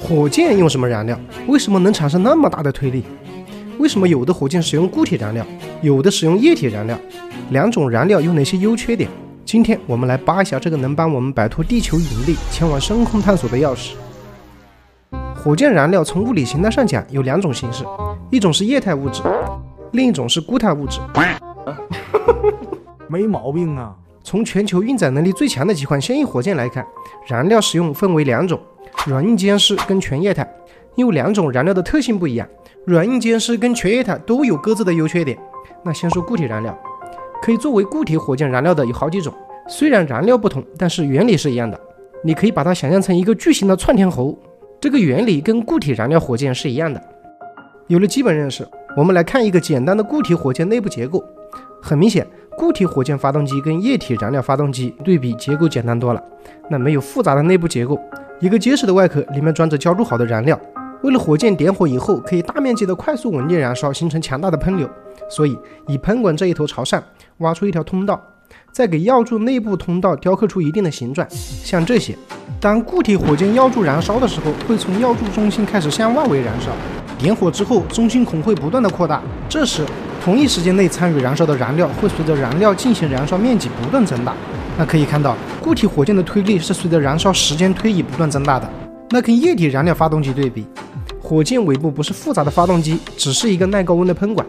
[0.00, 1.18] 火箭用什么燃料？
[1.46, 3.04] 为什么能产生那么大的推力？
[3.78, 5.44] 为什么有的火箭使用固体燃料，
[5.80, 6.98] 有的使用液体燃料？
[7.50, 9.08] 两种燃料有哪些优缺点？
[9.44, 13.92] 今天我们来扒一下这个能帮我们摆脱地球引力、前往深空探索的钥匙。
[15.34, 17.84] 火箭燃料从物理形态上讲有两种形式，
[18.30, 19.22] 一种是液态物质，
[19.92, 21.00] 另一种是固态物质。
[23.08, 23.94] 没毛病啊！
[24.22, 26.86] 从全球运载能力最强的几款现役火箭来看，
[27.26, 28.60] 燃料使用分为两种：
[29.06, 30.48] 软硬兼施跟全液态。
[30.94, 32.46] 因为两种燃料的特性不一样，
[32.84, 35.38] 软硬兼施跟全液态都有各自的优缺点。
[35.82, 36.78] 那先说固体燃料，
[37.40, 39.32] 可以作为固体火箭燃料的有好几种，
[39.66, 41.80] 虽然燃料不同，但是原理是一样的。
[42.22, 44.38] 你可以把它想象成一个巨型的窜天猴，
[44.78, 47.02] 这个原理跟固体燃料火箭是一样的。
[47.86, 51.24] 有了基本认识，我们来看一个简单的固体火箭内部结构。
[51.80, 56.22] 很明显，固体火箭发动机跟液体燃料发动机对比，结构简单多了。
[56.70, 57.98] 那没有复杂的内部结构，
[58.40, 60.58] 一个结实的外壳，里面装着浇筑好的燃料。
[61.02, 64.88] 为了火箭点火以后可以大面积的快速稳定燃烧，形成强大的喷流，
[65.28, 65.58] 所以
[65.88, 67.02] 以喷管这一头朝上，
[67.38, 68.20] 挖出一条通道，
[68.70, 72.16] 再给药柱内部通道雕刻出一定的形状，像这些。
[72.60, 76.70] 当固体火箭药柱燃烧的时候，会从药柱中心开始向外围燃烧，
[77.18, 79.84] 点火之后，中心孔会不断的扩大，这时。
[80.22, 84.32] 同一时间内参与燃烧的燃料会随着燃料进行燃烧面积不断增大。
[84.78, 88.70] 那可以看到，固体火箭的推力是随着燃烧时间推移不断增大的。
[89.10, 90.64] 那跟液体燃料发动机对比，
[91.20, 94.46] 火箭尾部不是复杂的发动机，只是一个耐高温的喷管。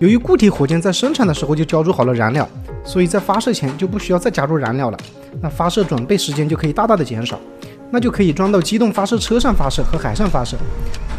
[0.00, 2.46] 由于固体火箭在生产的时候就浇筑好了燃料，
[2.82, 4.98] 所以在发射前就不需要再加入燃料了。
[5.40, 7.38] 那发射准备时间就可以大大的减少，
[7.92, 10.56] 那就可以装到机动发射车上发射和海上发射。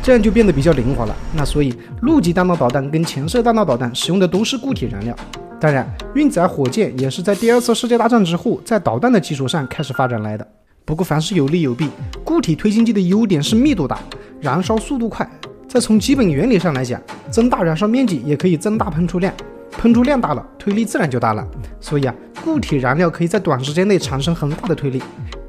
[0.04, 1.16] 这样就变得比较灵活了。
[1.34, 5.16] 那所以，陆基弹道导弹跟潜射弹道导弹使用的都是固体燃料。
[5.62, 10.46] 当然，运载火箭也是在第二次世界大战之后，在导弹的基础上开始发展来的。
[10.84, 11.90] 不过，凡事有利有弊。
[12.26, 13.98] 固体推进剂的优点是密度大，
[14.42, 15.26] 燃烧速度快。
[15.70, 17.02] 再从基本原理上来讲，
[17.32, 19.34] 增大燃烧面积也可以增大喷出量，
[19.72, 21.48] 喷出量大了，推力自然就大了。
[21.80, 22.14] 所以啊，
[22.44, 25.02] 固体燃料可以在短时间内产生很大的推力。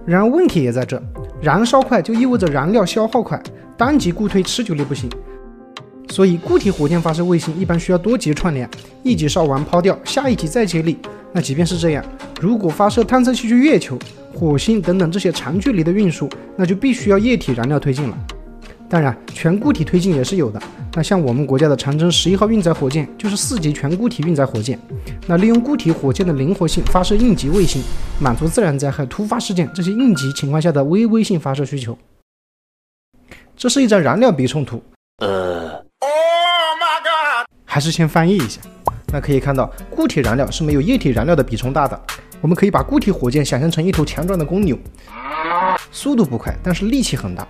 [0.07, 1.03] 然而问题也在这，
[1.43, 3.43] 燃烧快就意味着燃料消耗快。
[3.77, 5.11] 单级固推持久力不行，
[6.09, 8.69] 所以固体火箭发射卫星一般需要多级串联，
[9.03, 10.97] 一级烧完抛掉，下一级再接力。
[11.33, 12.05] 那即便是这样，
[12.41, 13.99] 如果发射探测器去月球、
[14.33, 18.17] 火星等等这些长距离的运输，那就必须要液体燃料推进了。
[18.89, 20.63] 当然，全固体推进也是有的。
[20.95, 24.79] 那像我们国家的长征十一号运载火箭就是四级全固体运载火箭。
[25.27, 27.83] 那利用固体火箭的灵活性发射应急卫星，
[28.21, 31.99] 满足自然灾害、突发事件这些应急情况下的微微性发射需求。
[33.57, 34.83] 这是一张燃料比冲图，
[35.19, 35.83] 呃，
[37.65, 38.61] 还是先翻译一下。
[39.13, 41.99] 那可以看到，固体燃料是没有液体燃料的比冲大的。
[42.41, 44.77] 我们可以把固体火箭想象成一头强壮的公牛，
[45.91, 47.45] 速度不快，但是力气很大；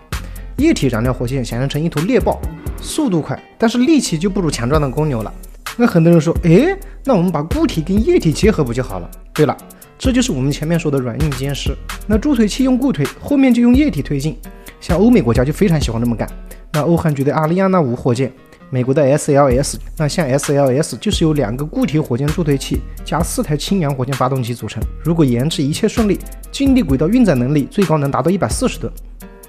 [0.59, 2.38] 液体燃料火箭想象成一头猎豹，
[2.81, 5.32] 速度快，但是力气就不如强壮的公牛了。
[5.76, 9.10] 那很多人说，诶，那我们把固体跟液体结合不就好了？
[9.32, 9.56] 对了，
[9.98, 11.75] 这就是我们前面说的软硬兼施。
[12.06, 14.38] 那助推器用固推，后面就用液体推进。
[14.87, 16.28] 像欧美国家就非常喜欢这么干。
[16.71, 18.31] 那欧韩局的阿利亚纳五火箭，
[18.69, 24.83] 美国的 SLS，那像 SLS 就是由两个固体火箭助推器加四台氢氧火箭发动机组成。
[25.03, 26.19] 如果研制一切顺利，
[26.53, 28.93] 近地轨道运载能力最高能达到一百四十吨。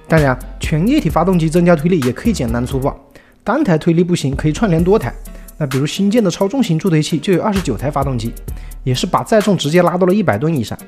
[0.08, 2.98] 当然，全液体发动机增加推力也可以简单粗暴，
[3.44, 5.14] 单台推力不行，可以串联多台。
[5.58, 8.32] 那比如新建的超重型助推器就有二十九台发动机，
[8.86, 10.80] 也是把载重直接拉到了一百吨以上。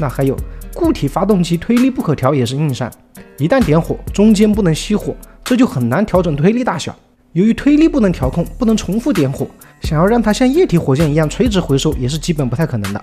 [0.00, 0.36] 那还有
[0.74, 2.90] 固体发动机推力不可调也是硬伤。
[3.38, 6.94] 一旦点火，中间不能熄火，这就很难调整推力大小。
[7.32, 9.46] 由于推力不能调控，不能重复点火，
[9.82, 13.02] 想要让它像液体火箭一样垂直回收，也是基本不太可能的。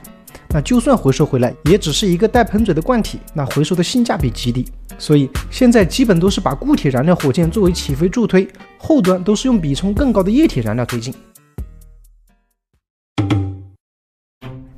[0.51, 4.65] 那就算回收回来，也只是一个带喷嘴的罐体，那回收的性价比极低。
[4.97, 8.47] 所以现在基本都是把固体燃料火箭作为起飞助推，
[8.77, 11.13] 后端都是用比冲更高的液体燃料推进。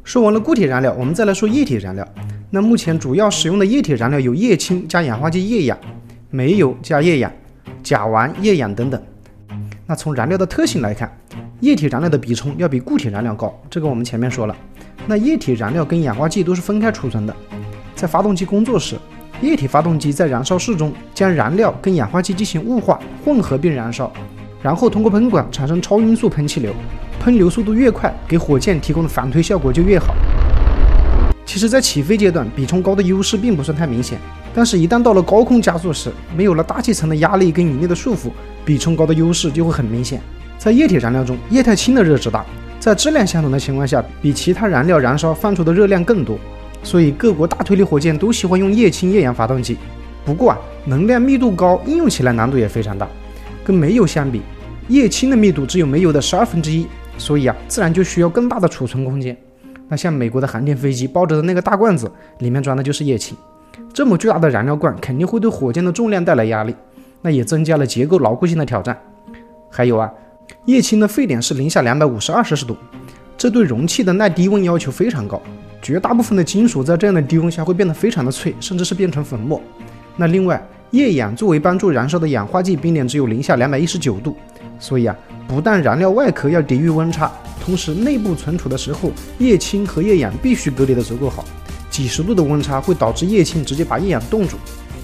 [0.03, 2.05] 说完了固体燃料，我们再来说液体燃料。
[2.53, 5.77] 那目前主要使用的液体燃料有液氢加氧化剂液氧、
[6.29, 7.31] 煤油加液氧、
[7.81, 9.01] 甲烷液氧等等。
[9.87, 11.09] 那从燃料的特性来看，
[11.61, 14.55] 液体燃料的比冲要比固体燃料高，这个我们前面说了。
[15.07, 17.33] 那液体燃料跟氧化剂都是分开储存的，
[17.95, 18.97] 在发动机工作时，
[19.41, 24.11] 液体发动机在燃烧室中将燃料跟氧化剂进行雾化混合并燃烧，
[24.61, 26.73] 然后通过喷管产生超音速喷气流，
[27.17, 30.13] 喷流速度越快，给火箭提供的反推效果就越好。
[31.51, 34.17] 其实，在起飞阶段，比冲高的优势并不算太明显，
[34.53, 38.29] 但是，一旦到了高空加速时，没有了大气层的压力跟引力的束缚，
[38.63, 40.21] 比冲高的优势就会很明显。
[40.57, 42.45] 在液体燃料中，液态氢的热值大，
[42.79, 46.39] 在质量相同的情况下，比其他燃料燃烧放出的热量更多，
[46.83, 49.75] 所以各国大推力火箭都喜欢用液氢液氧发动机。
[50.23, 53.05] 不过啊，能量密度高，应用起来难度也非常大。
[53.61, 54.41] 跟煤油相比，
[54.87, 56.87] 液氢的密度只有煤油的十二分之一，
[57.17, 59.37] 所以啊，自然就需要更大的储存空间。
[59.91, 62.09] 那像美国的航天飞机抱着的那个大罐子，
[62.39, 63.35] 里面装的就是液氢。
[63.93, 66.73] 这么巨大的燃料罐，肯定会对火箭的重量带来压力，
[67.21, 68.97] 那也增加了结构牢固性的挑战。
[69.69, 70.09] 还有啊，
[70.63, 72.77] 液氢的沸点是零下两百五十二摄氏度，
[73.37, 75.41] 这对容器的耐低温要求非常高。
[75.81, 79.61] 绝大部分的金属在这样的低温下会变得非常的脆，甚至是变成粉末。
[80.15, 84.37] 那另外，液氧作为帮助燃烧的氧化剂，冰点只有零下两百一十九度，
[84.79, 85.13] 所以啊，
[85.49, 87.29] 不但燃料外壳要抵御温差，
[87.63, 91.45] 同时内部存储的时候，液氢和液氧必须隔离的足够好。
[91.89, 94.57] 几十度的温差会导致液氢直接把液氧冻住。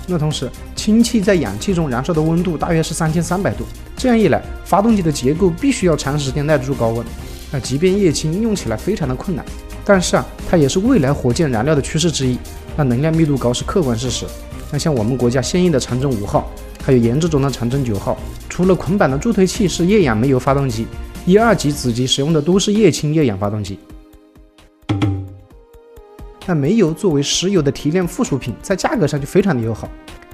[0.07, 3.65] 那同时，氢气在氧气中燃烧的温度大约是三千三百度，
[3.97, 7.05] 这样一来，发动机的结构必须要长时间耐得住高温。
[7.51, 9.45] 那即便液氢用起来非常的困难。
[9.83, 12.37] 但是啊，它也是未来火箭燃料的趋势之一。
[12.75, 14.25] 那能量密度高是客观事实。
[14.71, 16.49] 那像我们国家现役的长征五号，
[16.83, 18.17] 还有研制中的长征九号，
[18.47, 20.87] 除了捆绑的助推器是液氧煤油发动机，
[21.27, 23.77] 一二级子级使用的都是液氢液氧发动机。
[26.45, 29.89] 那煤油作为石油的提炼附属品，在价格上就非常的友好，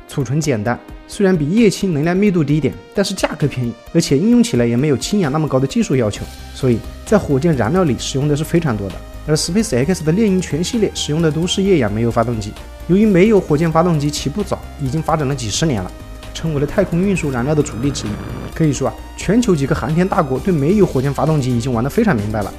[0.08, 6.24] 储存简单，虽然比液氢能量密度低点，但是价格便宜，而且应用起来也没有氢氧那么高的技术要求，
[6.54, 8.96] 所以在火箭燃料里使用的是非常多的。
[9.26, 12.52] 而 SpaceX 的猎鹰全系列使用的都是液氧煤油发动机。
[12.88, 15.92] 由于煤油火箭发动机起步早，已经发展了几十年了，
[16.34, 18.10] 成为了太空运输燃料的主力之一。
[18.54, 22.54] 可以说啊，全球几个航天大国对煤油火箭发动机已经玩得非常明白了。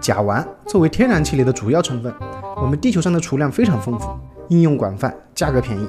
[0.00, 2.12] 甲烷作为天然气里的主要成分，
[2.56, 4.08] 我们地球上的储量非常丰富，
[4.48, 5.88] 应用广泛，价格便宜，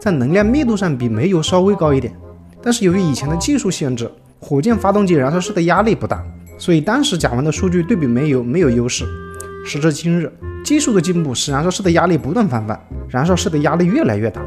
[0.00, 2.14] 在能量密度上比煤油稍微高一点。
[2.62, 6.22] 但是由于以前的技术限制，火箭发动机燃烧室的压力不大。
[6.58, 9.04] 所以当时甲烷的数据对比煤油没有优势。
[9.64, 10.30] 时至今日，
[10.64, 14.40] 技术的进步使燃烧室的压力不断翻番，燃烧室的压力越来越大。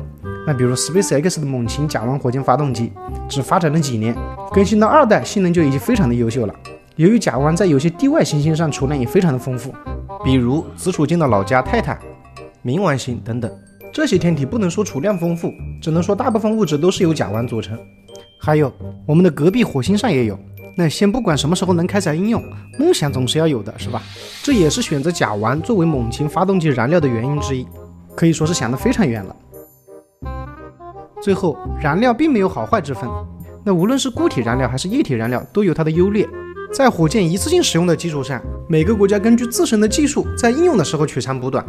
[0.50, 2.92] 那比如 SpaceX 的猛禽甲烷火箭发动机，
[3.30, 4.18] 只发展了几年，
[4.52, 6.56] 更新到二代，性能就已经非常的优秀了。
[6.96, 9.72] 由于甲烷在有些地外行星上储量也非常的丰富，
[10.24, 12.00] 比如紫楚金的老家泰坦、
[12.66, 13.52] 冥王星等等，
[13.94, 17.78] 这些天体不能说储量丰富，只能说大部分物质都是由甲烷组成。
[18.40, 18.74] 还有
[19.06, 20.36] 我们的隔壁火星上也有。
[20.76, 22.44] 那先不管什么时候能开采应用，
[22.80, 24.02] 梦想总是要有的，是吧？
[24.42, 27.68] 这也是选择甲烷作为猛禽发动机燃料的原因之一，
[28.16, 29.36] 可以说是想得非常远了。
[31.22, 33.10] 最后，燃料并没有好坏之分，
[33.64, 36.28] 那无论是固体燃料还是液体燃料，都有它的优劣。
[36.72, 41.66] 在火箭一次性使用的基础上，每个国家根据自身的技术，在应用的时候取长补短。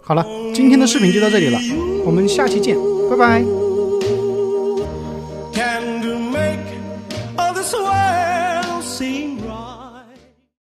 [0.00, 0.24] 好了，
[0.54, 1.58] 今天的视频就到这里了，
[2.06, 2.76] 我们下期见，
[3.10, 3.67] 拜拜。